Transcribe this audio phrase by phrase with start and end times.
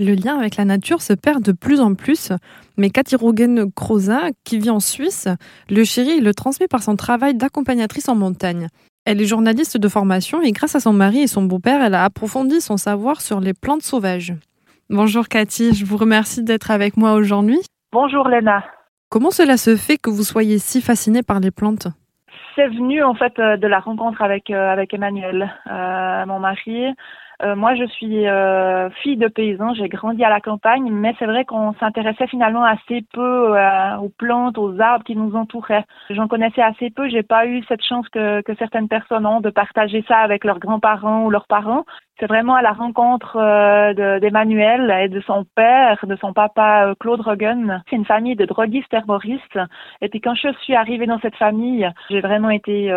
[0.00, 2.30] Le lien avec la nature se perd de plus en plus,
[2.76, 5.26] mais Cathy Rogen Croza, qui vit en Suisse,
[5.68, 8.68] le chéri le transmet par son travail d'accompagnatrice en montagne.
[9.04, 12.04] Elle est journaliste de formation et grâce à son mari et son beau-père, elle a
[12.04, 14.34] approfondi son savoir sur les plantes sauvages.
[14.88, 17.58] Bonjour Cathy, je vous remercie d'être avec moi aujourd'hui.
[17.90, 18.62] Bonjour Léna.
[19.08, 21.88] Comment cela se fait que vous soyez si fascinée par les plantes?
[22.54, 26.94] C'est venu en fait euh, de la rencontre avec, euh, avec Emmanuel, euh, mon mari.
[27.42, 31.26] Euh, moi, je suis euh, fille de paysan, j'ai grandi à la campagne, mais c'est
[31.26, 35.84] vrai qu'on s'intéressait finalement assez peu euh, aux plantes, aux arbres qui nous entouraient.
[36.10, 39.50] J'en connaissais assez peu, j'ai pas eu cette chance que, que certaines personnes ont de
[39.50, 41.84] partager ça avec leurs grands-parents ou leurs parents.
[42.18, 47.20] C'est vraiment à la rencontre euh, d'Emmanuel et de son père, de son papa Claude
[47.20, 47.84] Rogan.
[47.88, 49.60] C'est une famille de droguistes herboristes.
[50.00, 52.90] Et puis quand je suis arrivée dans cette famille, j'ai vraiment été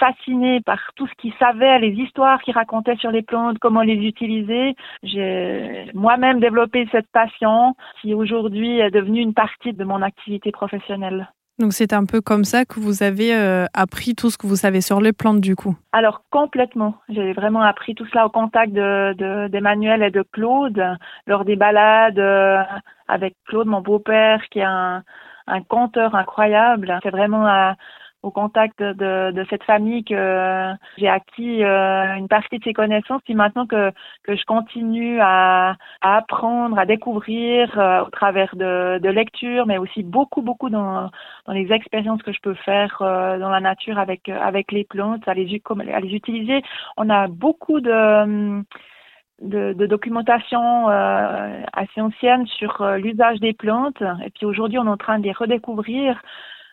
[0.00, 3.94] fascinée par tout ce qu'ils savaient, les histoires qu'ils racontaient sur les plantes comment les
[3.94, 4.74] utiliser.
[5.02, 11.28] J'ai moi-même développé cette passion qui aujourd'hui est devenue une partie de mon activité professionnelle.
[11.58, 14.56] Donc c'est un peu comme ça que vous avez euh, appris tout ce que vous
[14.56, 15.76] savez sur les plantes du coup?
[15.92, 16.94] Alors complètement.
[17.08, 20.82] J'ai vraiment appris tout cela au contact de d'Emmanuel et de Claude
[21.26, 22.62] lors des balades euh,
[23.06, 25.02] avec Claude, mon beau-père, qui est un,
[25.46, 26.98] un conteur incroyable.
[27.02, 27.76] C'est vraiment à,
[28.22, 33.20] au contact de, de cette famille que j'ai acquis euh, une partie de ses connaissances.
[33.24, 33.90] Puis maintenant que,
[34.22, 39.78] que je continue à, à apprendre, à découvrir euh, au travers de, de lectures, mais
[39.78, 41.10] aussi beaucoup, beaucoup dans,
[41.46, 45.26] dans les expériences que je peux faire euh, dans la nature avec, avec les plantes,
[45.26, 45.60] à les,
[45.92, 46.62] à les utiliser.
[46.96, 48.62] On a beaucoup de...
[49.40, 54.00] De, de, documentation euh, assez ancienne sur l'usage des plantes.
[54.24, 56.22] Et puis aujourd'hui, on est en train de les redécouvrir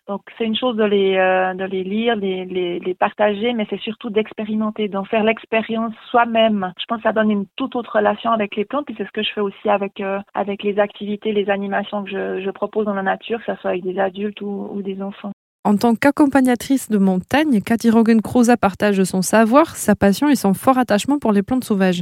[0.09, 3.79] donc c'est une chose de les, euh, de les lire, les, les, partager, mais c'est
[3.79, 6.73] surtout d'expérimenter, d'en faire l'expérience soi-même.
[6.79, 9.11] Je pense que ça donne une toute autre relation avec les plantes, puis c'est ce
[9.11, 12.85] que je fais aussi avec, euh, avec les activités, les animations que je, je, propose
[12.85, 15.31] dans la nature, que ce soit avec des adultes ou, des enfants.
[15.63, 20.79] En tant qu'accompagnatrice de montagne, Cathy Rogen-Croza partage son savoir, sa passion et son fort
[20.79, 22.01] attachement pour les plantes sauvages.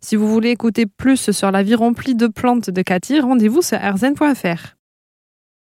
[0.00, 3.78] Si vous voulez écouter plus sur la vie remplie de plantes de Cathy, rendez-vous sur
[3.78, 4.77] rzn.fr.